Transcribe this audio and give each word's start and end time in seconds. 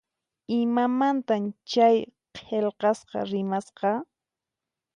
Imamantan 0.59 1.43
chay 1.71 1.97
qillqasqa 2.35 3.19
rimasqa? 3.31 3.91